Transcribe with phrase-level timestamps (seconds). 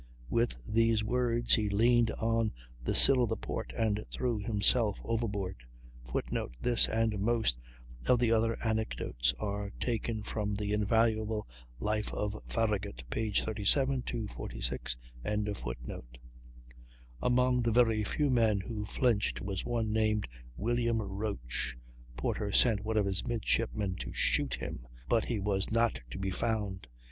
[0.31, 2.51] With these words he leaned on
[2.83, 5.57] the sill of the port, and threw himself overboard.
[6.05, 7.59] [Footnote: This and most
[8.07, 11.47] of the other anecdotes are taken from the invaluable
[11.79, 13.43] "Life of Farragut," pp.
[13.45, 14.97] 37 46.]
[17.21, 20.27] Among the very few men who flinched was one named
[20.57, 21.77] William Roach;
[22.17, 26.31] Porter sent one of his midshipmen to shoot him, but he was not to be
[26.31, 26.87] found.